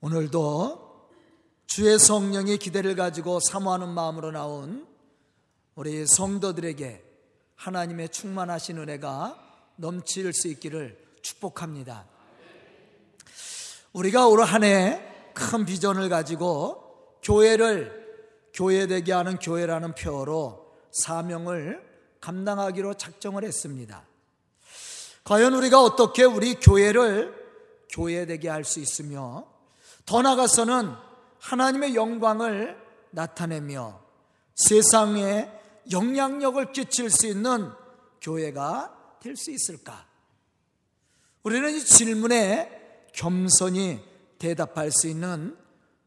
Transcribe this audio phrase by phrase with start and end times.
[0.00, 1.08] 오늘도
[1.66, 4.86] 주의 성령의 기대를 가지고 사모하는 마음으로 나온
[5.74, 7.02] 우리 성도들에게
[7.56, 9.42] 하나님의 충만하신 은혜가
[9.76, 12.06] 넘칠 수 있기를 축복합니다.
[13.92, 15.02] 우리가 올 한 해
[15.34, 18.06] 큰 비전을 가지고 교회를
[18.54, 21.84] 교회되게 하는 교회라는 표어로 사명을
[22.22, 24.06] 감당하기로 작정을 했습니다.
[25.24, 27.34] 과연 우리가 어떻게 우리 교회를
[27.90, 29.46] 교회되게 할 수 있으며
[30.06, 30.94] 더 나아가서는
[31.40, 32.80] 하나님의 영광을
[33.10, 34.00] 나타내며
[34.54, 35.50] 세상에
[35.90, 37.70] 영향력을 끼칠 수 있는
[38.20, 40.06] 교회가 될 수 있을까?
[41.42, 44.00] 우리는 이 질문에 겸손히
[44.38, 45.56] 대답할 수 있는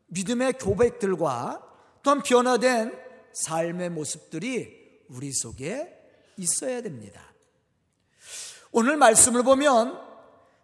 [0.07, 1.61] 믿음의 고백들과
[2.01, 2.97] 또한 변화된
[3.33, 5.95] 삶의 모습들이 우리 속에
[6.37, 7.21] 있어야 됩니다.
[8.71, 9.99] 오늘 말씀을 보면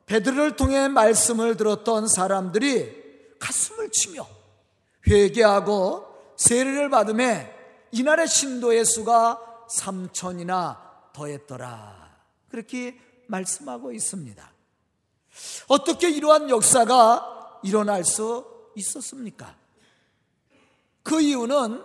[0.05, 3.04] 베드로를 통해 말씀을 들었던 사람들이
[3.39, 4.27] 가슴을 치며
[5.07, 7.53] 회개하고 세례를 받음에
[7.91, 10.77] 이날의 신도의 수가 3천이나
[11.13, 12.15] 더했더라.
[12.49, 14.51] 그렇게 말씀하고 있습니다.
[15.67, 19.55] 어떻게 이러한 역사가 일어날 수 있었습니까?
[21.03, 21.83] 그 이유는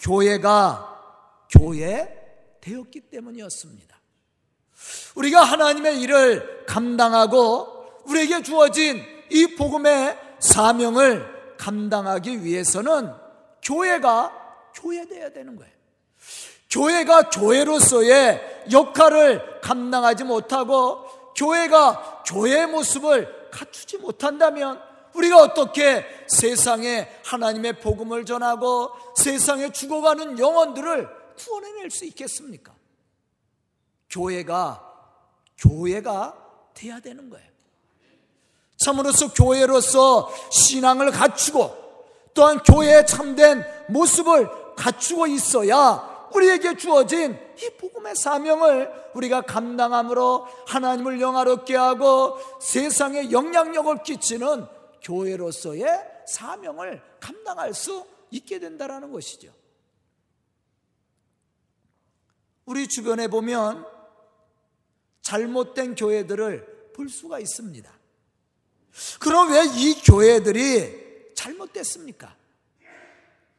[0.00, 2.14] 교회가 교회
[2.60, 3.98] 되었기 때문이었습니다.
[5.16, 13.12] 우리가 하나님의 일을 감당하고 우리에게 주어진 이 복음의 사명을 감당하기 위해서는
[13.62, 15.72] 교회가 교회되어야 되는 거예요.
[16.70, 24.80] 교회가 교회로서의 역할을 감당하지 못하고 교회가 교회의 모습을 갖추지 못한다면
[25.14, 32.74] 우리가 어떻게 세상에 하나님의 복음을 전하고 세상에 죽어가는 영혼들을 구원해낼 수 있겠습니까?
[34.10, 34.84] 교회가
[35.58, 37.48] 교회가 돼야 되는 거예요.
[38.88, 41.76] 참으로서 교회로서 신앙을 갖추고
[42.32, 51.76] 또한 교회의 참된 모습을 갖추고 있어야 우리에게 주어진 이 복음의 사명을 우리가 감당함으로 하나님을 영화롭게
[51.76, 54.66] 하고 세상에 영향력을 끼치는
[55.02, 55.86] 교회로서의
[56.26, 59.52] 사명을 감당할 수 있게 된다는 것이죠.
[62.64, 63.86] 우리 주변에 보면
[65.22, 67.97] 잘못된 교회들을 볼 수가 있습니다.
[69.20, 72.34] 그럼 왜 이 교회들이 잘못됐습니까?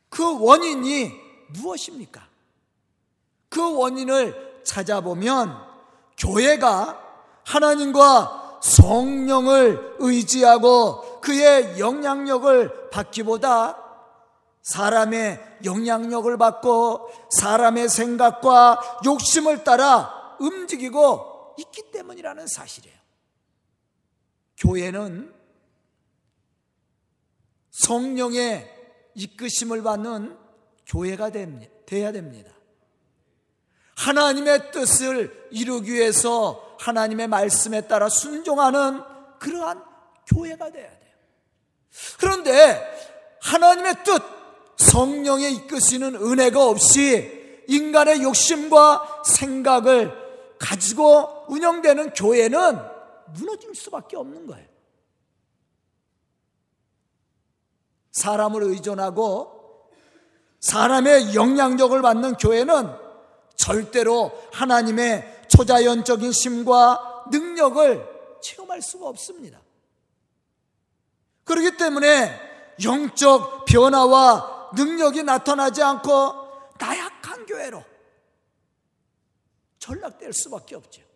[0.10, 1.12] 그 원인이
[1.50, 2.28] 무엇입니까?
[3.50, 5.56] 그 원인을 찾아보면
[6.18, 7.00] 교회가
[7.46, 13.78] 하나님과 성령을 의지하고 그의 영향력을 받기보다
[14.62, 22.98] 사람의 영향력을 받고 사람의 생각과 욕심을 따라 움직이고 있기 때문이라는 사실이에요.
[24.60, 25.34] 교회는
[27.72, 28.70] 성령의
[29.16, 30.38] 이끄심을 받는
[30.86, 31.32] 교회가
[31.86, 32.52] 돼야 됩니다.
[33.96, 39.02] 하나님의 뜻을 이루기 위해서 하나님의 말씀에 따라 순종하는
[39.40, 39.84] 그러한
[40.28, 41.00] 교회가 돼야 돼요.
[42.18, 44.22] 그런데 하나님의 뜻,
[44.78, 50.14] 성령의 이끄시는 은혜가 없이 인간의 욕심과 생각을
[50.58, 52.99] 가지고 운영되는 교회는
[53.34, 54.68] 무너질 수밖에 없는 거예요.
[58.12, 59.90] 사람을 의존하고
[60.60, 62.94] 사람의 영향력을 받는 교회는
[63.56, 69.60] 절대로 하나님의 초자연적인 심과 능력을 체험할 수가 없습니다.
[71.44, 72.50] 그렇기 때문에
[72.84, 76.10] 영적 변화와 능력이 나타나지 않고
[76.78, 77.84] 나약한 교회로
[79.80, 81.09] 전락될 수밖에 없죠.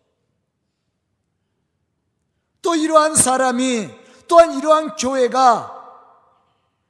[2.64, 3.90] 또 이러한 사람이
[4.26, 5.70] 또한 이러한 교회가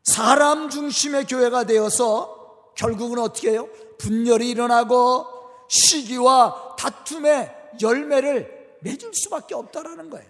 [0.05, 3.69] 사람 중심의 교회가 되어서 결국은 어떻게 해요?
[3.99, 5.27] 분열이 일어나고
[5.69, 10.27] 시기와 다툼의 열매를 맺을 수밖에 없다라는 거예요.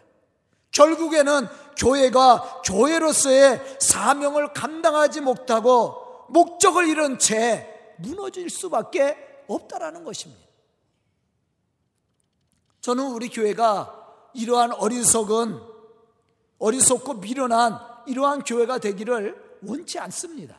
[0.71, 10.43] 결국에는 교회가 교회로서의 사명을 감당하지 못하고 목적을 잃은 채 무너질 수밖에 없다라는 것입니다.
[12.81, 14.03] 저는 우리 교회가
[14.34, 15.60] 이러한 어리석은
[16.58, 20.58] 어리석고 미련한 이러한 교회가 되기를 원치 않습니다.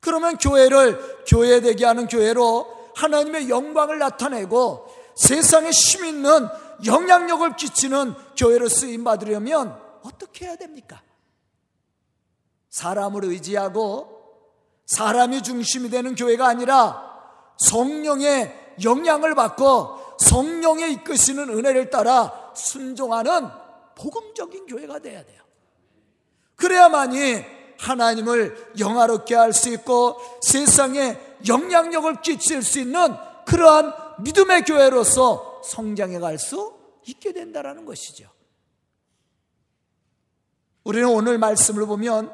[0.00, 4.86] 그러면 교회를 교회 되게 하는 교회로 하나님의 영광을 나타내고
[5.16, 6.46] 세상에 힘 있는
[6.84, 11.02] 영향력을 끼치는 교회로 쓰임 받으려면 어떻게 해야 됩니까?
[12.68, 14.16] 사람을 의지하고
[14.84, 17.02] 사람이 중심이 되는 교회가 아니라
[17.58, 23.48] 성령의 영향을 받고 성령의 이끄시는 은혜를 따라 순종하는
[23.96, 25.42] 복음적인 교회가 돼야 돼요.
[26.56, 27.44] 그래야만이
[27.78, 33.14] 하나님을 영화롭게 할 수 있고 세상에 영향력을 끼칠 수 있는
[33.46, 33.92] 그러한
[34.22, 36.74] 믿음의 교회로서 성장해 갈 수
[37.06, 38.28] 있게 된다라는 것이죠.
[40.84, 42.32] 우리는 오늘 말씀을 보면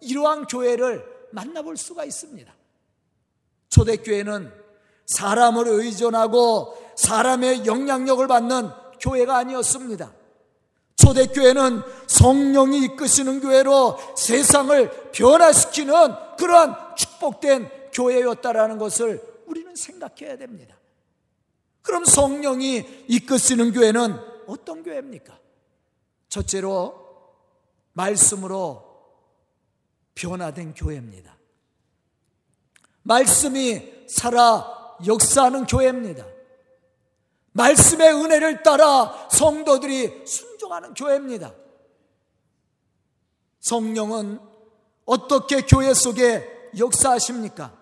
[0.00, 2.54] 이러한 교회를 만나볼 수가 있습니다.
[3.68, 4.63] 초대교회는
[5.06, 8.70] 사람을 의존하고 사람의 영향력을 받는
[9.00, 10.12] 교회가 아니었습니다.
[10.96, 20.76] 초대교회는 성령이 이끄시는 교회로 세상을 변화시키는 그러한 축복된 교회였다라는 것을 우리는 생각해야 됩니다.
[21.82, 25.38] 그럼 성령이 이끄시는 교회는 어떤 교회입니까?
[26.28, 27.04] 첫째로
[27.92, 28.94] 말씀으로
[30.14, 31.36] 변화된 교회입니다.
[33.02, 36.26] 말씀이 살아 역사하는 교회입니다.
[37.52, 41.54] 말씀의 은혜를 따라 성도들이 순종하는 교회입니다.
[43.60, 44.40] 성령은
[45.04, 47.76] 어떻게 교회 속에 역사하십니까?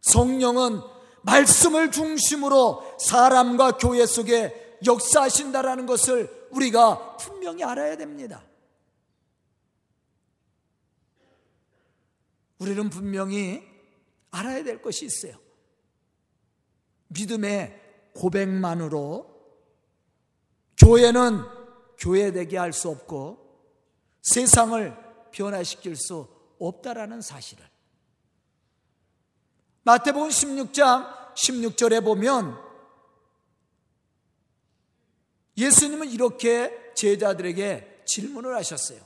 [0.00, 0.80] 성령은
[1.22, 8.44] 말씀을 중심으로 사람과 교회 속에 역사하신다라는 것을 우리가 분명히 알아야 됩니다.
[12.58, 13.62] 우리는 분명히
[14.30, 15.43] 알아야 될 것이 있어요.
[17.08, 17.80] 믿음의
[18.14, 19.30] 고백만으로
[20.78, 21.40] 교회는
[21.98, 23.44] 교회되게 할 수 없고
[24.22, 24.96] 세상을
[25.32, 26.26] 변화시킬 수
[26.58, 27.64] 없다라는 사실을
[29.82, 32.58] 마태복음 16장 16절에 보면
[35.56, 39.00] 예수님은 이렇게 제자들에게 질문을 하셨어요.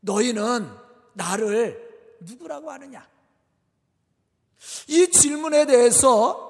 [0.00, 0.70] 너희는
[1.14, 3.08] 나를 누구라고 하느냐?
[4.88, 6.47] 이 질문에 대해서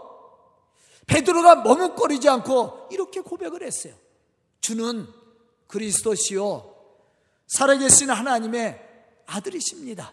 [1.08, 3.94] 베드로가 머뭇거리지 않고 이렇게 고백을 했어요.
[4.60, 5.08] 주는
[5.66, 6.74] 그리스도시요
[7.48, 8.86] 살아계신 하나님의
[9.26, 10.12] 아들이십니다.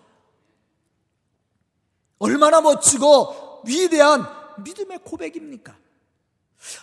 [2.18, 4.26] 얼마나 멋지고 위대한
[4.64, 5.78] 믿음의 고백입니까?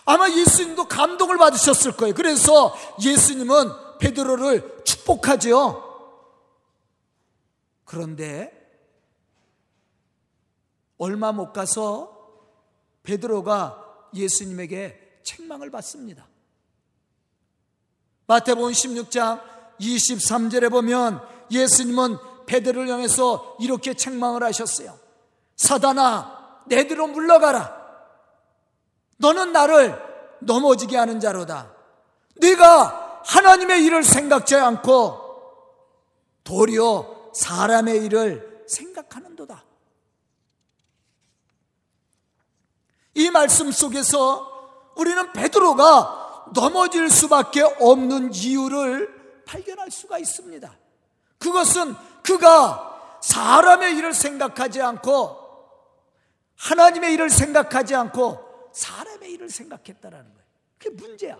[0.05, 2.13] 아마 예수님도 감동을 받으셨을 거예요.
[2.13, 5.91] 그래서 예수님은 베드로를 축복하지요.
[7.83, 8.51] 그런데
[10.97, 12.13] 얼마 못 가서
[13.01, 13.82] 베드로가
[14.13, 16.27] 예수님에게 책망을 받습니다.
[18.27, 19.41] 마태복음 16장
[19.79, 21.21] 23절에 보면
[21.51, 24.97] 예수님은 베드로를 향해서 이렇게 책망을 하셨어요.
[25.55, 27.83] 사단아, 내들로 물러가라.
[29.17, 29.97] 너는 나를
[30.39, 31.73] 넘어지게 하는 자로다.
[32.35, 35.21] 네가 하나님의 일을 생각지 않고
[36.43, 39.63] 도리어 사람의 일을 생각하는도다.
[43.15, 50.77] 이 말씀 속에서 우리는 베드로가 넘어질 수밖에 없는 이유를 발견할 수가 있습니다.
[51.37, 55.43] 그것은 그가 사람의 일을 생각하지 않고
[56.55, 60.47] 하나님의 일을 생각하지 않고 사람의 일을 생각했다라는 거예요.
[60.77, 61.39] 그게 문제야.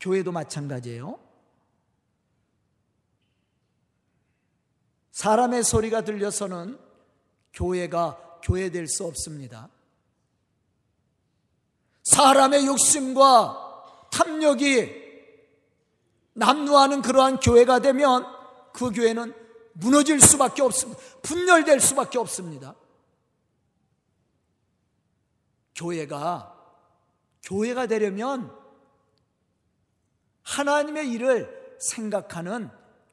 [0.00, 1.18] 교회도 마찬가지예요.
[5.12, 6.78] 사람의 소리가 들려서는
[7.52, 9.68] 교회가 교회될 수 없습니다.
[12.04, 15.04] 사람의 욕심과 탐욕이
[16.34, 18.24] 남루하는 그러한 교회가 되면
[18.72, 19.34] 그 교회는
[19.74, 21.00] 무너질 수밖에 없습니다.
[21.22, 22.74] 분열될 수밖에 없습니다.
[25.74, 26.52] 교회가
[27.42, 28.56] 교회가 되려면
[30.42, 32.70] 하나님의 일을 생각하는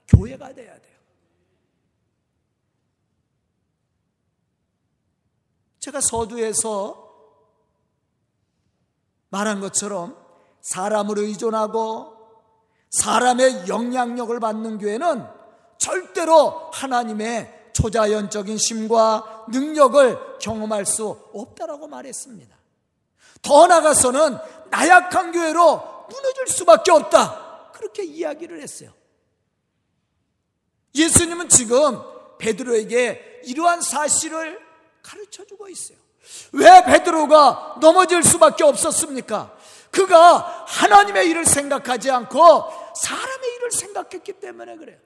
[0.08, 1.00] 교회가 돼야 돼요.
[5.80, 7.11] 제가 서두에서
[9.32, 10.16] 말한 것처럼
[10.62, 12.14] 사람을 의존하고
[12.92, 15.26] 사람의 영향력을 받는 교회는
[15.78, 22.56] 절대로 하나님의 초자연적인 심과 능력을 경험할 수 없다라고 말했습니다.
[23.42, 24.38] 더 나아가서는
[24.70, 27.72] 나약한 교회로 무너질 수밖에 없다.
[27.74, 28.92] 그렇게 이야기를 했어요.
[30.94, 32.00] 예수님은 지금
[32.38, 34.60] 베드로에게 이러한 사실을
[35.02, 35.98] 가르쳐 주고 있어요.
[36.54, 39.56] 왜 베드로가 넘어질 수밖에 없었습니까?
[39.92, 44.98] 그가 하나님의 일을 생각하지 않고 사람의 일을 생각했기 때문에 그래요.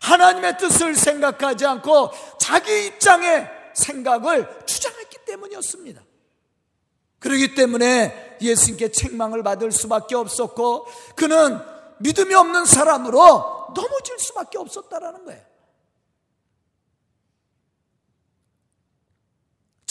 [0.00, 6.02] 하나님의 뜻을 생각하지 않고 자기 입장의 생각을 주장했기 때문이었습니다.
[7.18, 11.58] 그러기 때문에 예수님께 책망을 받을 수밖에 없었고 그는
[11.98, 15.42] 믿음이 없는 사람으로 넘어질 수밖에 없었다라는 거예요.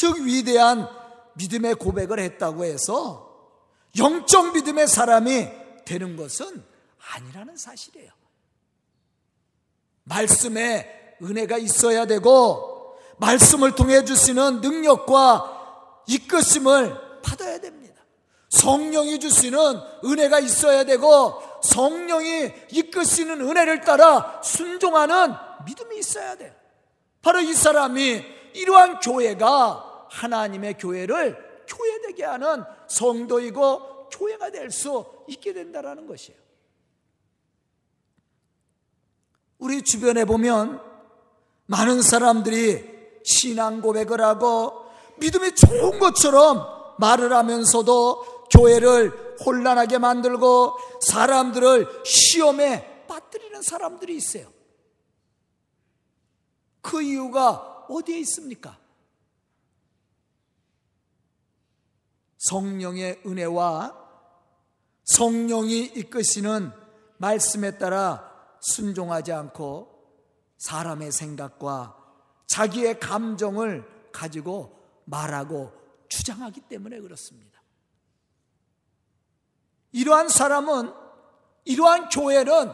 [0.05, 0.87] 즉 위대한
[1.33, 3.57] 믿음의 고백을 했다고 해서
[3.97, 5.49] 영적 믿음의 사람이
[5.83, 6.63] 되는 것은
[7.15, 8.11] 아니라는 사실이에요.
[10.03, 17.95] 말씀에 은혜가 있어야 되고 말씀을 통해 주시는 능력과 이끄심을 받아야 됩니다.
[18.49, 19.57] 성령이 주시는
[20.03, 25.33] 은혜가 있어야 되고 성령이 이끄시는 은혜를 따라 순종하는
[25.65, 26.53] 믿음이 있어야 돼요.
[27.23, 36.07] 바로 이 사람이 이러한 교회가 하나님의 교회를 교회되게 하는 성도이고 교회가 될 수 있게 된다라는
[36.07, 36.39] 것이에요.
[39.57, 40.81] 우리 주변에 보면
[41.65, 42.93] 많은 사람들이
[43.23, 44.85] 신앙 고백을 하고
[45.17, 46.65] 믿음이 좋은 것처럼
[46.99, 54.51] 말을 하면서도 교회를 혼란하게 만들고 사람들을 시험에 빠뜨리는 사람들이 있어요.
[56.81, 58.77] 그 이유가 어디에 있습니까?
[62.49, 64.05] 성령의 은혜와
[65.03, 66.71] 성령이 이끄시는
[67.17, 69.89] 말씀에 따라 순종하지 않고
[70.57, 71.95] 사람의 생각과
[72.47, 75.71] 자기의 감정을 가지고 말하고
[76.09, 77.61] 주장하기 때문에 그렇습니다.
[79.91, 80.91] 이러한 사람은,
[81.65, 82.71] 이러한 교회는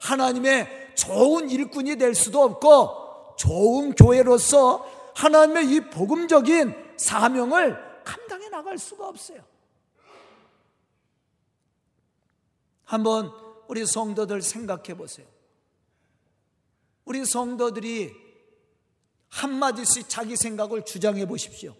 [0.00, 9.08] 하나님의 좋은 일꾼이 될 수도 없고 좋은 교회로서 하나님의 이 복음적인 사명을 감당해 나갈 수가
[9.08, 9.44] 없어요.
[12.84, 13.32] 한번
[13.68, 15.26] 우리 성도들 생각해 보세요.
[17.04, 18.12] 우리 성도들이
[19.28, 21.76] 한마디씩 자기 생각을 주장해 보십시오.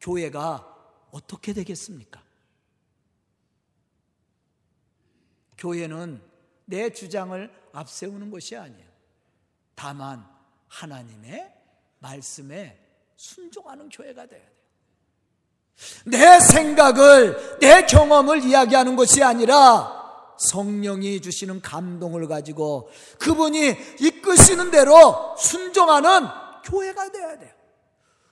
[0.00, 0.66] 교회가
[1.10, 2.22] 어떻게 되겠습니까?
[5.58, 6.22] 교회는
[6.64, 8.88] 내 주장을 앞세우는 것이 아니에요.
[9.74, 10.26] 다만
[10.68, 11.54] 하나님의
[11.98, 12.78] 말씀에
[13.16, 14.59] 순종하는 교회가 돼야 돼요.
[16.04, 19.98] 내 생각을, 내 경험을 이야기하는 것이 아니라
[20.38, 26.26] 성령이 주시는 감동을 가지고 그분이 이끄시는 대로 순종하는
[26.64, 27.50] 교회가 되어야 돼요.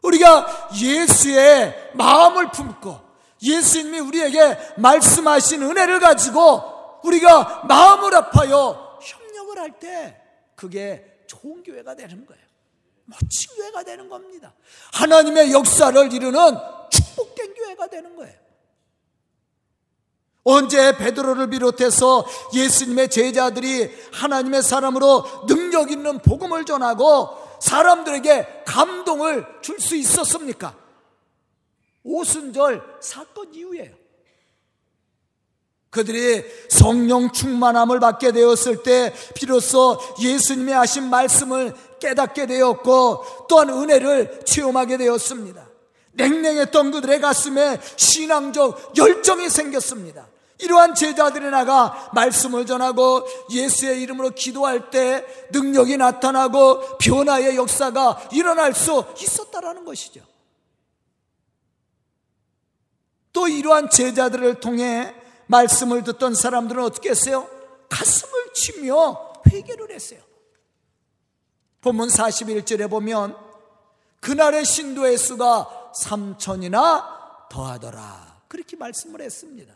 [0.03, 2.99] 우리가 예수의 마음을 품고
[3.43, 10.21] 예수님이 우리에게 말씀하신 은혜를 가지고 우리가 마음을 아파요 협력을 할 때
[10.55, 12.43] 그게 좋은 교회가 되는 거예요.
[13.05, 14.53] 멋진 교회가 되는 겁니다.
[14.93, 16.57] 하나님의 역사를 이루는
[17.19, 18.35] 축복된 교회가 되는 거예요.
[20.45, 29.97] 언제 베드로를 비롯해서 예수님의 제자들이 하나님의 사람으로 능력 있는 복음을 전하고 사람들에게 감동을 줄 수
[29.97, 30.75] 있었습니까?
[32.05, 33.95] 오순절 사건 이후에요.
[35.91, 44.99] 그들이 성령 충만함을 받게 되었을 때 비로소 예수님의 하신 말씀을 깨닫게 되었고 또한 은혜를 체험하게
[44.99, 45.68] 되었습니다.
[46.19, 50.27] 냉랭했던 그들의 가슴에 신앙적 열정이 생겼습니다.
[50.59, 59.05] 이러한 제자들이 나가 말씀을 전하고 예수의 이름으로 기도할 때 능력이 나타나고 변화의 역사가 일어날 수
[59.21, 60.21] 있었다라는 것이죠.
[63.33, 65.15] 또 이러한 제자들을 통해
[65.47, 67.49] 말씀을 듣던 사람들은 어떻게 했어요?
[67.89, 70.21] 가슴을 치며 회개를 했어요.
[71.81, 73.37] 본문 41절에 보면
[74.21, 77.05] 그날의 신도의 수가 3천이나
[77.51, 78.41] 더하더라.
[78.49, 79.75] 그렇게 말씀을 했습니다.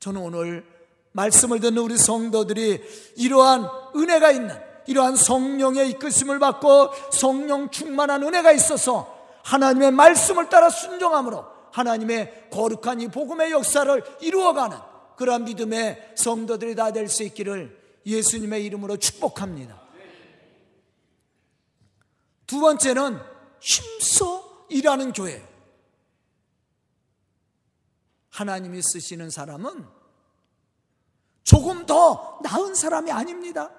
[0.00, 0.64] 저는 오늘
[1.12, 2.80] 말씀을 듣는 우리 성도들이
[3.16, 4.56] 이러한 은혜가 있는
[4.86, 13.08] 이러한 성령의 이끄심을 받고 성령 충만한 은혜가 있어서 하나님의 말씀을 따라 순종함으로 하나님의 거룩한 이
[13.08, 14.76] 복음의 역사를 이루어가는
[15.16, 19.78] 그러한 믿음의 성도들이 다 될 수 있기를 예수님의 이름으로 축복합니다.
[22.46, 23.18] 두 번째는
[23.60, 25.46] 힘써 일하는 교회.
[28.30, 29.88] 하나님이 쓰시는 사람은
[31.42, 33.70] 조금 더 나은 사람이 아닙니다.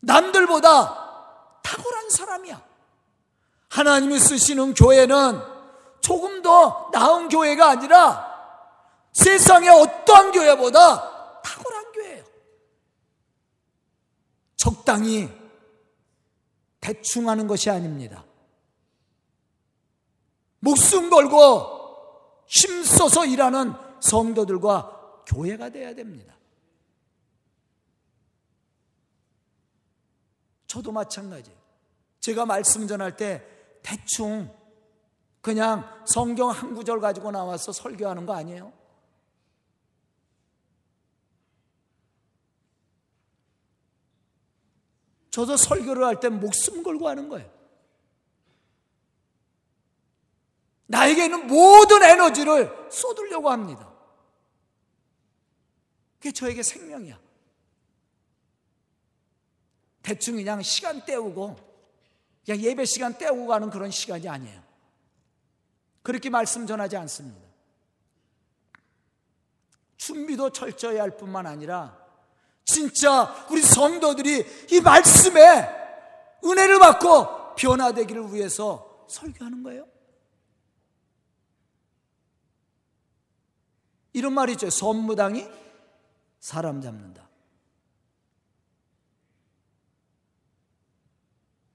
[0.00, 2.62] 남들보다 탁월한 사람이야.
[3.68, 5.40] 하나님이 쓰시는 교회는
[6.00, 8.32] 조금 더 나은 교회가 아니라
[9.12, 12.24] 세상의 어떠한 교회보다 탁월한 교회예요.
[14.56, 15.41] 적당히
[16.82, 18.26] 대충 하는 것이 아닙니다.
[20.58, 26.34] 목숨 걸고 힘써서 일하는 성도들과 교회가 돼야 됩니다.
[30.66, 31.58] 저도 마찬가지예요.
[32.20, 33.46] 제가 말씀 전할 때
[33.82, 34.52] 대충
[35.40, 38.72] 그냥 성경 한 구절 가지고 나와서 설교하는 거 아니에요?
[45.32, 47.50] 저도 설교를 할 때 목숨 걸고 하는 거예요.
[50.86, 53.90] 나에게 있는 모든 에너지를 쏟으려고 합니다.
[56.18, 57.18] 그게 저에게 생명이야.
[60.02, 61.56] 대충 그냥 시간 때우고
[62.44, 64.62] 그냥 예배 시간 때우고 가는 그런 시간이 아니에요.
[66.02, 67.40] 그렇게 말씀 전하지 않습니다.
[69.96, 72.01] 준비도 철저히 할 뿐만 아니라
[72.64, 75.68] 진짜 우리 성도들이 이 말씀에
[76.44, 79.86] 은혜를 받고 변화되기를 위해서 설교하는 거예요.
[84.12, 84.68] 이런 말이 있죠.
[84.68, 85.46] 선무당이
[86.40, 87.28] 사람 잡는다.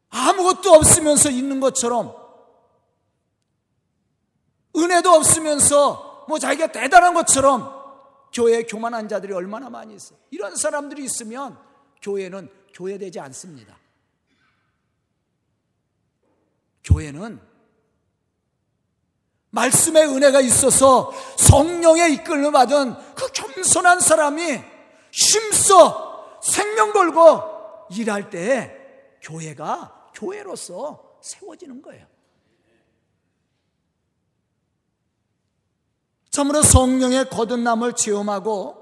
[0.10, 2.15] 아무것도 없으면서 있는 것처럼
[4.75, 7.77] 은혜도 없으면서 뭐 자기가 대단한 것처럼
[8.34, 10.20] 교회에 교만한 자들이 얼마나 많이 있어요.
[10.32, 11.58] 이런 사람들이 있으면
[12.02, 13.78] 교회는 교회되지 않습니다.
[16.84, 17.40] 교회는
[19.50, 24.62] 말씀의 은혜가 있어서 성령의 이끌림 받은 그 겸손한 사람이
[25.12, 28.76] 힘써 생명 걸고 일할 때
[29.22, 32.06] 교회가 교회로서 세워지는 거예요.
[36.38, 38.77] 참으로 성령의 거듭남을 체험하고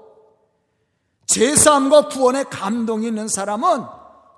[1.26, 3.82] 제사함과 구원의 감동이 있는 사람은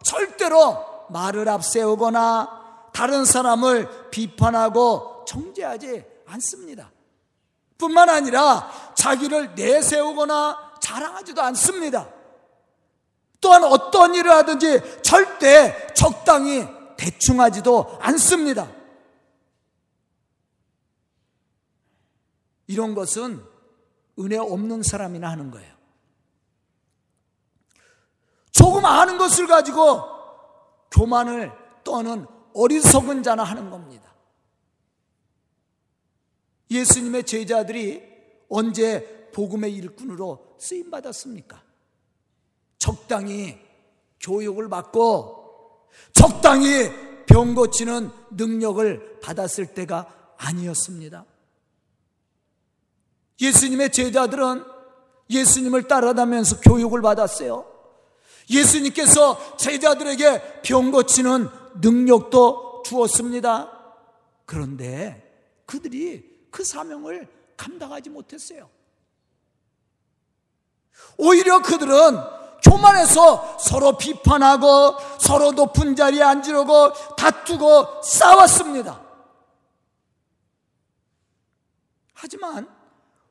[0.04, 6.92] 절대로 말을 앞세우거나 다른 사람을 비판하고 정죄하지 않습니다.
[7.76, 12.08] 뿐만 아니라 자기를 내세우거나 자랑하지도 않습니다.
[13.40, 18.77] 또한 어떤 일을 하든지 절대 적당히 대충하지도 않습니다.
[22.68, 23.42] 이런 것은
[24.20, 25.75] 은혜 없는 사람이나 하는 거예요.
[28.52, 30.02] 조금 아는 것을 가지고
[30.90, 34.12] 교만을 떠는 어리석은 자나 하는 겁니다.
[36.70, 38.02] 예수님의 제자들이
[38.48, 41.62] 언제 복음의 일꾼으로 쓰임 받았습니까?
[42.78, 43.58] 적당히
[44.20, 46.90] 교육을 받고 적당히
[47.26, 51.24] 병 고치는 능력을 받았을 때가 아니었습니다.
[53.40, 54.64] 예수님의 제자들은
[55.31, 57.66] 예수님을 따라다면서 교육을 받았어요.
[58.51, 61.48] 예수님께서 제자들에게 병 고치는
[61.81, 63.70] 능력도 주었습니다.
[64.46, 68.70] 그런데 그들이 그 사명을 감당하지 못했어요.
[71.18, 72.16] 오히려 그들은
[72.62, 79.01] 교만해서 서로 비판하고 서로 높은 자리에 앉으려고 다투고 싸웠습니다.
[82.14, 82.78] 하지만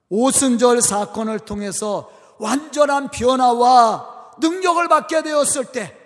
[0.10, 5.98] 오순절 사건을 통해서 완전한 변화와 능력을 받게 되었을 때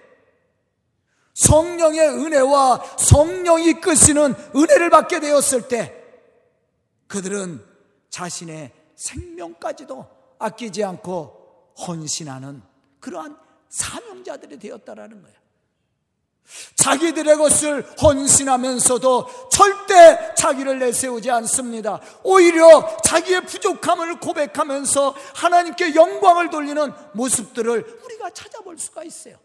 [1.33, 5.95] 성령의 은혜와 성령이 끄시는 은혜를 받게 되었을 때
[7.07, 7.63] 그들은
[8.09, 10.07] 자신의 생명까지도
[10.39, 12.61] 아끼지 않고 헌신하는
[12.99, 13.37] 그러한
[13.69, 15.40] 사명자들이 되었다라는 거예요.
[16.75, 22.01] 자기들의 것을 헌신하면서도 절대 자기를 내세우지 않습니다.
[22.23, 29.37] 오히려 자기의 부족함을 고백하면서 하나님께 영광을 돌리는 모습들을 우리가 찾아볼 수가 있어요.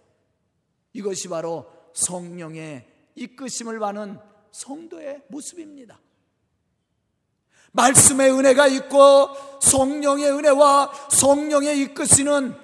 [0.92, 4.18] 이것이 바로 성령의 이끄심을 받는
[4.52, 6.00] 성도의 모습입니다.
[7.72, 9.28] 말씀의 은혜가 있고
[9.60, 12.56] 성령의 은혜와 성령의 이끄시는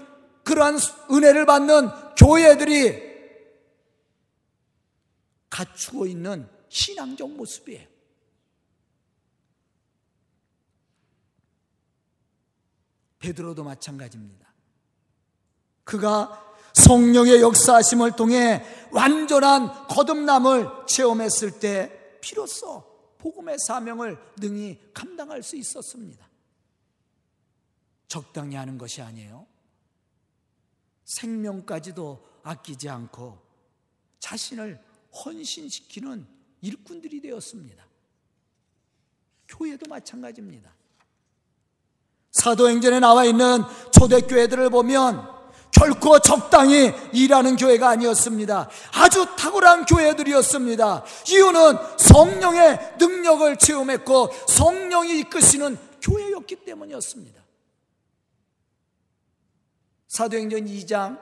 [0.44, 0.78] 그러한
[1.10, 3.11] 은혜를 받는 교회들이
[5.52, 7.86] 갖추고 있는 신앙적 모습이에요.
[13.18, 14.52] 베드로도 마찬가지입니다.
[15.84, 26.26] 그가 성령의 역사하심을 통해 완전한 거듭남을 체험했을 때 비로소 복음의 사명을 능히 감당할 수 있었습니다.
[28.08, 29.46] 적당히 하는 것이 아니에요.
[31.04, 33.38] 생명까지도 아끼지 않고
[34.18, 36.26] 자신을 헌신시키는
[36.60, 37.84] 일꾼들이 되었습니다.
[39.48, 40.72] 교회도 마찬가지입니다.
[42.30, 45.30] 사도행전에 나와 있는 초대교회들을 보면
[45.70, 48.70] 결코 적당히 일하는 교회가 아니었습니다.
[48.92, 51.04] 아주 탁월한 교회들이었습니다.
[51.28, 57.42] 이유는 성령의 능력을 체험했고 성령이 이끄시는 교회였기 때문이었습니다.
[60.08, 61.18] 사도행전 2장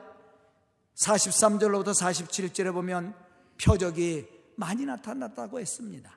[0.96, 3.14] 43절로부터 47절에 보면
[3.62, 6.16] 표적이 많이 나타났다고 했습니다.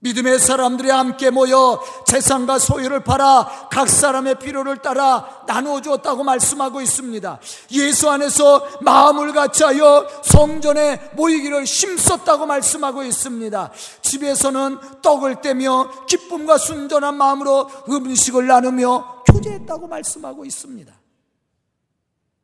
[0.00, 7.40] 믿음의 사람들이 함께 모여 재산과 소유를 팔아 각 사람의 필요를 따라 나누어 주었다고 말씀하고 있습니다.
[7.72, 13.72] 예수 안에서 마음을 같이 하여 성전에 모이기를 힘썼다고 말씀하고 있습니다.
[14.02, 20.94] 집에서는 떡을 떼며 기쁨과 순전한 마음으로 음식을 나누며 교제했다고 말씀하고 있습니다.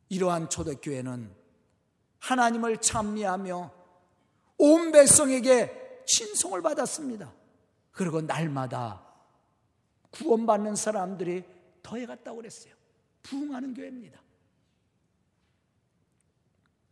[0.09, 1.31] 이러한 초대교회는
[2.19, 3.71] 하나님을 찬미하며
[4.73, 7.33] 온 백성에게 친송을 받았습니다.
[7.93, 9.03] 그리고 날마다
[10.11, 11.45] 구원받는 사람들이
[11.83, 12.75] 더해갔다고 그랬어요.
[13.23, 14.21] 부흥하는 교회입니다.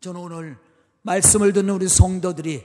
[0.00, 0.58] 저는 오늘
[1.02, 2.64] 말씀을 듣는 우리 성도들이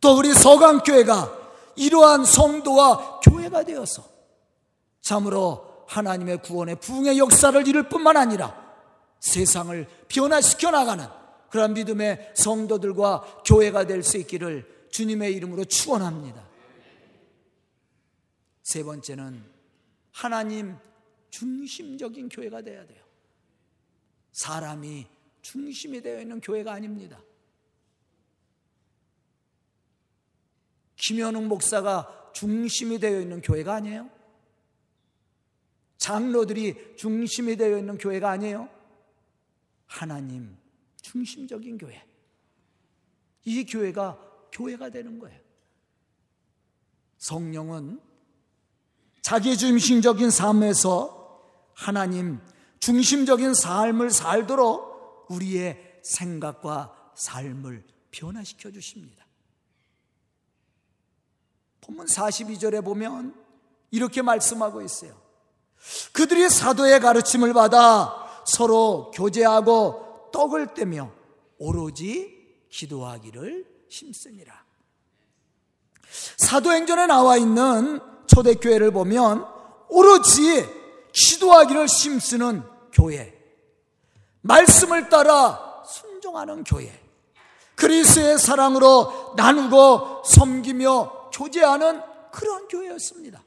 [0.00, 1.40] 또 우리 서강교회가
[1.76, 4.04] 이러한 성도와 교회가 되어서
[5.00, 8.56] 참으로 하나님의 구원의 부흥의 역사를 이룰 뿐만 아니라
[9.20, 11.06] 세상을 변화시켜 나가는
[11.52, 16.48] 그런 믿음의 성도들과 교회가 될 수 있기를 주님의 이름으로 축원합니다.
[18.62, 19.44] 세 번째는
[20.12, 20.76] 하나님
[21.28, 23.04] 중심적인 교회가 돼야 돼요.
[24.32, 25.06] 사람이
[25.42, 27.22] 중심이 되어 있는 교회가 아닙니다.
[30.96, 34.10] 김현웅 목사가 중심이 되어 있는 교회가 아니에요?
[35.98, 38.70] 장로들이 중심이 되어 있는 교회가 아니에요?
[39.86, 40.61] 하나님
[41.02, 42.02] 중심적인 교회.
[43.44, 44.18] 이 교회가
[44.52, 45.38] 교회가 되는 거예요.
[47.18, 48.00] 성령은
[49.20, 51.22] 자기 중심적인 삶에서
[51.74, 52.40] 하나님
[52.80, 59.24] 중심적인 삶을 살도록 우리의 생각과 삶을 변화시켜 주십니다.
[61.80, 63.34] 본문 42절에 보면
[63.90, 65.20] 이렇게 말씀하고 있어요.
[66.12, 71.12] 그들이 사도의 가르침을 받아 서로 교제하고 떡을 떼며
[71.58, 74.64] 오로지 기도하기를 힘쓰니라.
[76.36, 79.46] 사도행전에 나와 있는 초대교회를 보면
[79.88, 80.66] 오로지
[81.12, 83.38] 기도하기를 힘쓰는 교회,
[84.40, 86.98] 말씀을 따라 순종하는 교회,
[87.74, 93.42] 그리스의 사랑으로 나누고 섬기며 교제하는 그런 교회였습니다.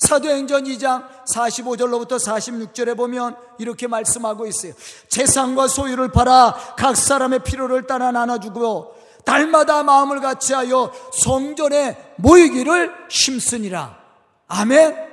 [0.00, 4.72] 사도행전 2장 45절로부터 46절에 보면 이렇게 말씀하고 있어요.
[5.08, 14.00] 재산과 소유를 팔아 각 사람의 필요를 따라 나눠주고 달마다 마음을 같이하여 성전에 모이기를 힘쓰니라.
[14.48, 15.10] 아멘.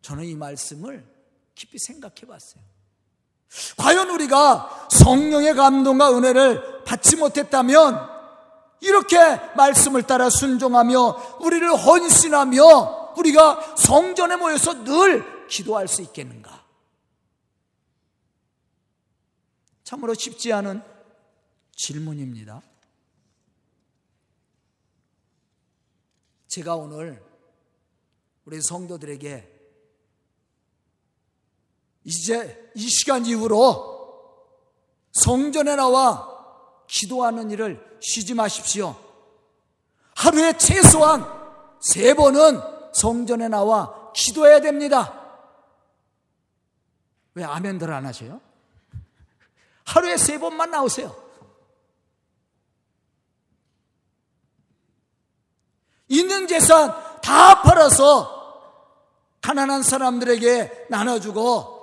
[0.00, 1.04] 저는 이 말씀을
[1.54, 2.62] 깊이 생각해 봤어요.
[3.76, 8.17] 과연 우리가 성령의 감동과 은혜를 받지 못했다면
[8.80, 9.16] 이렇게
[9.56, 16.64] 말씀을 따라 순종하며 우리를 헌신하며 우리가 성전에 모여서 늘 기도할 수 있겠는가?
[19.82, 20.82] 참으로 쉽지 않은
[21.76, 22.62] 질문입니다.
[26.48, 27.22] 제가 오늘
[28.44, 29.58] 우리 성도들에게
[32.04, 33.98] 이제 이 시간 이후로
[35.12, 36.37] 성전에 나와
[36.88, 38.96] 기도하는 일을 쉬지 마십시오.
[40.16, 41.24] 하루에 최소한
[41.80, 42.60] 세 번은
[42.92, 45.14] 성전에 나와 기도해야 됩니다.
[47.34, 48.40] 왜 아멘들 안 하세요?
[49.84, 51.14] 하루에 세 번만 나오세요.
[56.08, 58.36] 있는 재산 다 팔아서
[59.40, 61.78] 가난한 사람들에게 나눠주고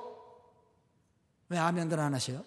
[1.50, 2.44] 왜 아멘들 안 하세요?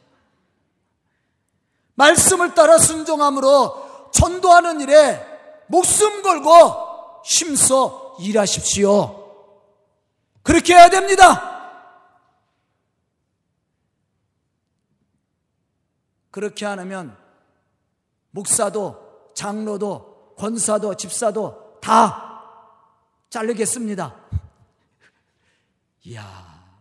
[1.98, 5.20] 말씀을 따라 순종함으로 전도하는 일에
[5.66, 9.16] 목숨 걸고 힘써 일하십시오.
[10.42, 11.56] 그렇게 해야 됩니다.
[16.30, 17.18] 그렇게 안 하면
[18.30, 22.44] 목사도 장로도 권사도 집사도 다
[23.28, 24.14] 자르겠습니다.
[26.04, 26.78] 이야,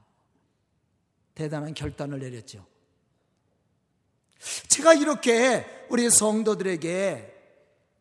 [1.33, 2.76] 대단한 결단을 내렸죠.
[4.67, 7.35] 제가 이렇게 우리 성도들에게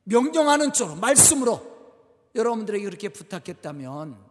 [0.05, 1.77] 명령하는 쪽으로 말씀으로
[2.35, 4.25] 여러분들에게 그렇게 부탁했다면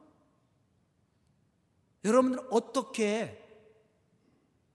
[2.03, 3.41] 여러분들은 어떻게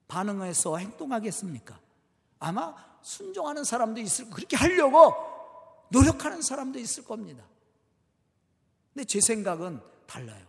[0.08, 1.78] 반응해서 행동하겠습니까?
[2.40, 5.14] 아마 순종하는 사람도 있을 그렇게 하려고
[5.90, 7.44] 노력하는 사람도 있을 겁니다.
[8.92, 10.44] 근데 제 생각은 달라요.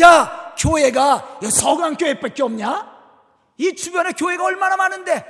[0.00, 2.91] 야, 교회가 서강교회밖에 없냐?
[3.58, 5.24] 이 주변에 교회가 얼마나 많은데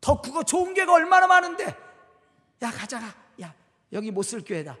[0.00, 1.64] 더 크고 좋은 교회가 얼마나 많은데
[2.62, 3.54] 야 가자가 야
[3.92, 4.76] 여기 못 쓸 교회다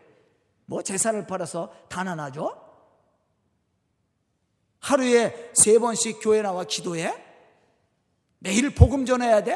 [0.66, 2.62] 뭐 재산을 팔아서 다 나눠줘?
[4.80, 7.22] 하루에 세 번씩 교회 나와 기도해?
[8.38, 9.54] 매일 복음 전해야 돼?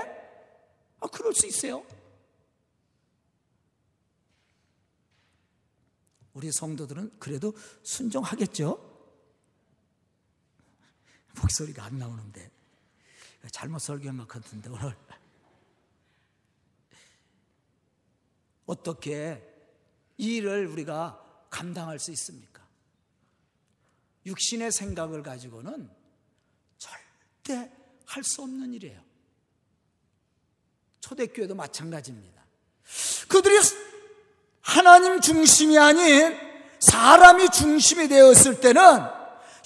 [1.01, 1.85] 아, 그럴 수 있어요.
[6.33, 7.53] 우리 성도들은 그래도
[7.83, 8.79] 순종하겠죠?
[11.41, 12.51] 목소리가 안 나오는데.
[13.51, 14.97] 잘못 설교한 것 같은데 오늘
[18.67, 19.43] 어떻게
[20.19, 22.63] 이 일을 우리가 감당할 수 있습니까?
[24.27, 25.91] 육신의 생각을 가지고는
[26.77, 27.73] 절대
[28.05, 29.01] 할 수 없는 일이에요.
[31.01, 32.43] 초대교회도 마찬가지입니다.
[33.29, 33.59] 그들이
[34.61, 36.37] 하나님 중심이 아닌
[36.81, 38.83] 사람이 중심이 되었을 때는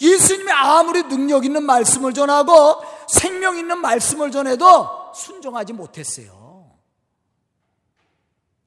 [0.00, 6.70] 예수님이 아무리 능력 있는 말씀을 전하고 생명 있는 말씀을 전해도 순종하지 못했어요.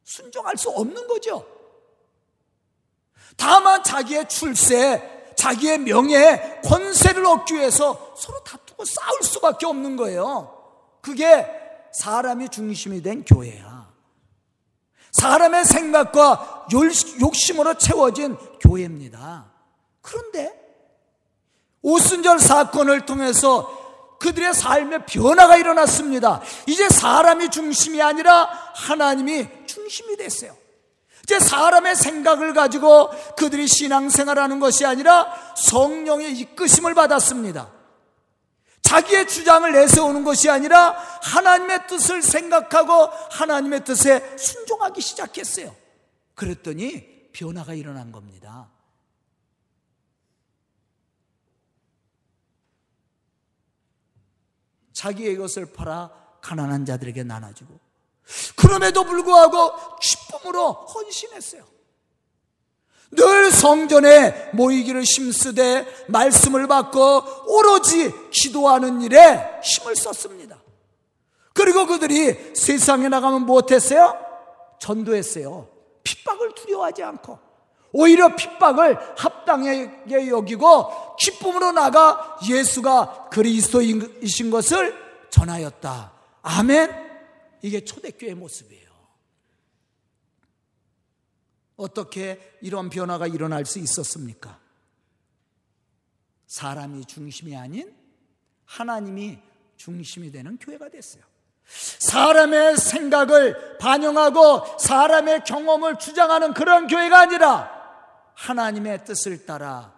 [0.04, 1.44] 순종할 수 없는 거죠.
[3.36, 10.56] 다만 자기의 출세, 자기의 명예, 권세를 얻기 위해서 서로 다투고 싸울 수밖에 없는 거예요.
[11.02, 11.46] 그게
[11.94, 13.92] 사람이 중심이 된 교회야.
[15.12, 16.68] 사람의 생각과
[17.22, 19.52] 욕심으로 채워진 교회입니다.
[20.02, 20.54] 그런데
[21.82, 23.85] 오순절 사건을 통해서
[24.26, 26.42] 그들의 삶에 변화가 일어났습니다.
[26.66, 30.58] 이제 사람이 중심이 아니라 하나님이 중심이 됐어요.
[31.24, 37.72] 이제 사람의 생각을 가지고 그들이 신앙생활하는 것이 아니라 성령의 이끄심을 받았습니다.
[38.82, 45.76] 자기의 주장을 내세우는 것이 아니라 하나님의 뜻을 생각하고 하나님의 뜻에 순종하기 시작했어요.
[46.34, 48.70] 그랬더니 변화가 일어난 겁니다.
[54.96, 56.10] 자기의 것을 팔아
[56.42, 57.80] 가난한 자들에게 나눠주고
[58.56, 61.64] 그럼에도 불구하고 기쁨으로 헌신했어요.
[63.12, 70.58] 늘 성전에 모이기를 심쓰되 말씀을 받고 오로지 기도하는 일에 힘을 썼습니다.
[71.54, 74.18] 그리고 그들이 세상에 나가면 무엇했어요?
[74.80, 75.70] 전도했어요.
[76.04, 77.40] 핍박을 두려워하지 않고
[77.94, 84.96] 오히려 핍박을 합당하게 여기고 기쁨으로 나가 예수가 그리스도이신 것을
[85.30, 86.14] 전하였다.
[86.42, 87.06] 아멘.
[87.62, 88.86] 이게 초대교회 모습이에요.
[91.78, 94.60] 어떻게 이런 변화가 일어날 수 있었습니까?
[96.48, 97.94] 사람이 중심이 아닌
[98.66, 99.40] 하나님이
[99.76, 101.24] 중심이 되는 교회가 됐어요.
[101.66, 107.72] 사람의 생각을 반영하고 사람의 경험을 주장하는 그런 교회가 아니라
[108.36, 109.94] 하나님의 뜻을 따라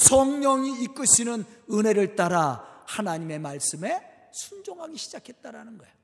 [0.00, 5.94] 성령이 이끄시는 은혜를 따라 하나님의 말씀에 순종하기 시작했다라는 거예요.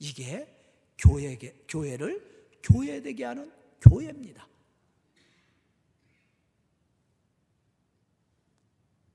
[0.00, 0.52] 이게
[0.98, 1.38] 교회,
[1.68, 4.48] 교회를 교회되게 하는 교회입니다.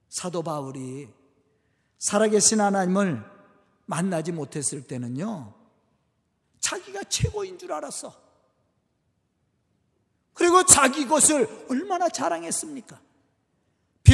[0.08, 1.10] 사도 바울이
[1.99, 3.21] 살아계신 하나님을
[3.86, 5.54] 만나지 못했을 때는요,
[6.62, 8.15] 자기가 최고인 줄 알았어.
[10.34, 13.01] 그리고 자기 것을 얼마나 자랑했습니까?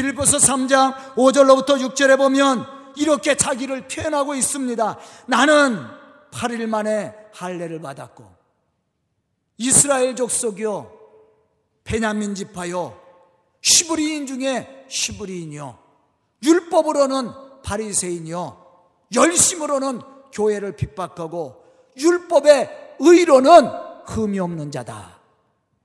[0.01, 4.97] 빌보서 3장 5절로부터 6절에 보면 이렇게 자기를 표현하고 있습니다.
[5.27, 5.85] 나는
[6.31, 8.25] 8일 만에 할례를 받았고
[9.57, 10.99] 이스라엘 족속이요
[11.83, 12.99] 베냐민 지파요
[13.61, 15.77] 시브리인 중에 시브리인이요
[16.43, 17.31] 율법으로는
[17.63, 18.61] 바리새인이요
[19.13, 20.01] 열심으로는
[20.33, 21.63] 교회를 핍박하고
[21.97, 23.67] 율법의 의로는
[24.05, 25.19] 흠이 없는 자다.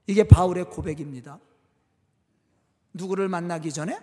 [0.07, 1.39] 이게 바울의 고백입니다.
[2.97, 3.97] 누구를 만나기 전에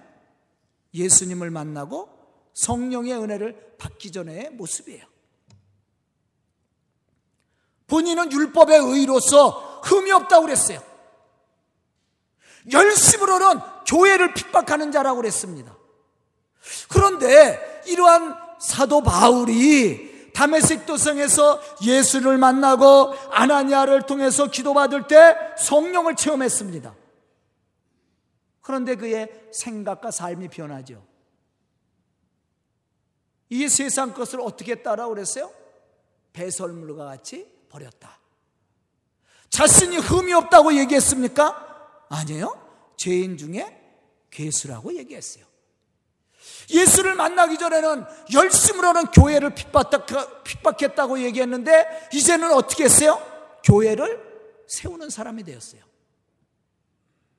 [0.95, 2.09] 예수님을 만나고
[2.55, 5.05] 성령의 은혜를 받기 전의 모습이에요.
[7.87, 10.83] 본인은 율법의 의로서 흠이 없다고 그랬어요.
[12.73, 15.77] 열심으로는 교회를 핍박하는 자라고 그랬습니다.
[16.89, 26.95] 그런데 이러한 사도 바울이 다메섹 도성에서 예수를 만나고 아나니아를 통해서 기도받을 때 성령을 체험했습니다.
[28.65, 31.07] 그런데 그의 생각과 삶이 변하죠.
[33.51, 35.53] 이 세상 것을 어떻게 따라 그랬어요?
[36.33, 38.19] 배설물과 같이 버렸다.
[39.51, 42.07] 자신이 흠이 없다고 얘기했습니까?
[42.09, 42.95] 아니에요.
[42.97, 43.81] 죄인 중에
[44.31, 45.45] 괴수라고 얘기했어요.
[46.71, 53.21] 예수를 만나기 전에는 열심으로는 교회를 핍박했다 고 얘기했는데 이제는 어떻게 했어요?
[53.63, 55.83] 교회를 세우는 사람이 되었어요.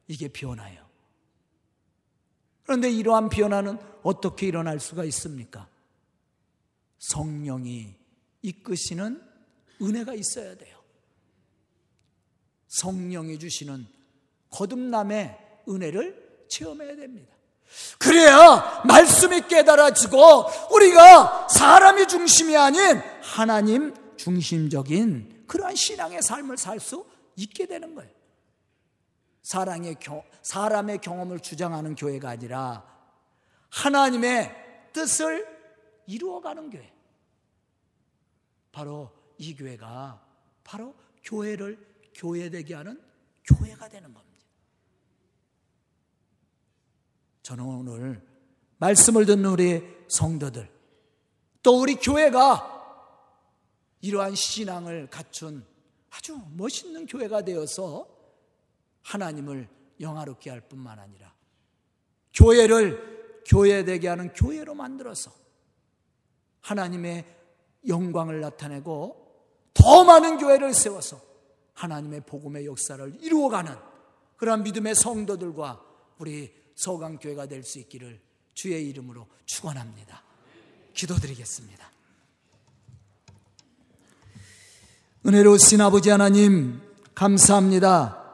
[0.07, 0.84] 이게 변화예요.
[2.65, 5.67] 그런데 이러한 변화는 어떻게 일어날 수가 있습니까?
[6.99, 7.95] 성령이
[8.41, 9.21] 이끄시는
[9.81, 10.75] 은혜가 있어야 돼요.
[12.67, 13.85] 성령이 주시는
[14.49, 15.37] 거듭남의
[15.69, 17.33] 은혜를 체험해야 됩니다.
[17.97, 20.17] 그래야 말씀이 깨달아지고
[20.71, 28.14] 우리가 사람이 중심이 아닌 하나님 중심적인 그러한 신앙의 삶을 살 수 있게 되는 거예요.
[29.45, 32.83] 사랑의 경, 사람의 경험을 주장하는 교회가 아니라
[33.69, 35.45] 하나님의 뜻을
[36.07, 36.91] 이루어가는 교회.
[38.71, 40.19] 바로 이 교회가
[40.63, 41.77] 바로 교회를
[42.15, 42.99] 교회되게 하는
[43.43, 44.47] 교회가 되는 겁니다.
[47.43, 48.27] 저는 오늘
[48.77, 50.71] 말씀을 듣는 우리 성도들
[51.61, 52.71] 또 우리 교회가
[54.01, 55.63] 이러한 신앙을 갖춘
[56.09, 58.14] 아주 멋있는 교회가 되어서
[59.05, 61.33] 하나님을 영화롭게 할 뿐만 아니라
[62.33, 65.31] 교회를 교회되게 하는 교회로 만들어서
[66.61, 67.25] 하나님의
[67.87, 69.23] 영광을 나타내고
[69.73, 71.21] 더 많은 교회를 세워서
[71.75, 73.75] 하나님의 복음의 역사를 이루어가는
[74.37, 75.81] 그러한 믿음의 성도들과
[76.17, 78.19] 우리 서강교회가 될 수 있기를
[78.53, 80.23] 주의 이름으로 축원합니다.
[80.93, 81.91] 기도드리겠습니다.
[85.25, 86.81] 은혜로우신 아버지 하나님
[87.13, 88.24] 감사합니다.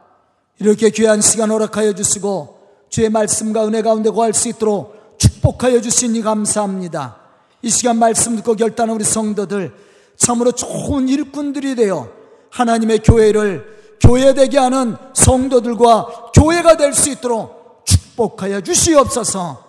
[0.61, 7.17] 이렇게 귀한 시간 허락하여 주시고 주의 말씀과 은혜 가운데 거할 수 있도록 축복하여 주시니 감사합니다.
[7.63, 9.73] 이 시간 말씀 듣고 결단한 우리 성도들
[10.17, 12.09] 참으로 좋은 일꾼들이 되어
[12.51, 19.63] 하나님의 교회를 교회되게 하는 성도들과 교회가 될 수 있도록 축복하여 주시옵소서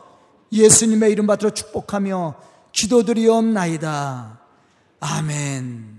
[0.52, 2.34] 예수님의 이름 받들어 축복하며
[2.72, 4.40] 기도드리옵나이다.
[5.00, 5.91] 아멘.